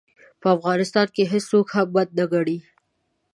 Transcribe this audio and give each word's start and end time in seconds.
په 0.41 0.47
افغانستان 0.55 1.07
کې 1.15 1.23
هېڅوک 1.33 1.67
هم 1.75 1.87
بد 1.95 2.09
نه 2.17 2.25
ګڼي. 2.33 2.57